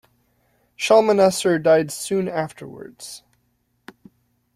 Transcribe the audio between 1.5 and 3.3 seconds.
died soon afterwards.